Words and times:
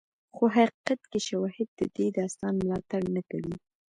خو 0.35 0.43
حقیقت 0.55 1.01
کې 1.11 1.19
شواهد 1.27 1.69
د 1.79 1.81
دې 1.95 2.07
داستان 2.19 2.53
ملاتړ 2.63 3.01
نه 3.15 3.21
کوي. 3.29 3.55